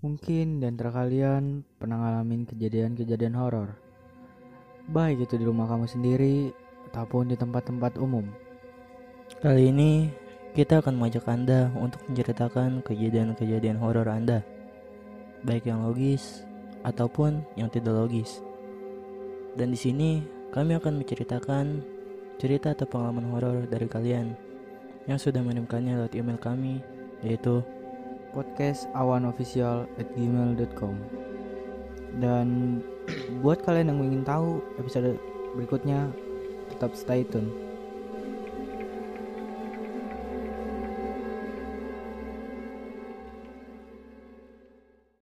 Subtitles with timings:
[0.00, 3.76] Mungkin di antara kalian pernah ngalamin kejadian-kejadian horor.
[4.88, 6.56] Baik itu di rumah kamu sendiri
[6.88, 8.24] ataupun di tempat-tempat umum.
[9.44, 10.08] Kali ini
[10.56, 14.40] kita akan mengajak Anda untuk menceritakan kejadian-kejadian horor Anda,
[15.44, 16.48] baik yang logis
[16.80, 18.40] ataupun yang tidak logis.
[19.52, 21.84] Dan di sini kami akan menceritakan
[22.40, 24.32] cerita atau pengalaman horor dari kalian
[25.04, 26.80] yang sudah mengirimkannya lewat email kami
[27.20, 27.60] yaitu
[28.34, 30.94] podcast awanofficial at gmail.com
[32.18, 32.80] Dan
[33.44, 35.14] buat kalian yang ingin tahu episode
[35.54, 36.10] berikutnya
[36.74, 37.69] tetap stay tune.